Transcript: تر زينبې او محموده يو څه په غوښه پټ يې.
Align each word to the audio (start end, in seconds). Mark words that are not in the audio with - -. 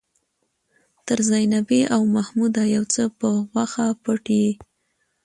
تر 1.07 1.19
زينبې 1.29 1.81
او 1.95 2.01
محموده 2.15 2.63
يو 2.75 2.83
څه 2.93 3.03
په 3.19 3.27
غوښه 3.53 3.85
پټ 4.03 4.23
يې. 4.39 4.49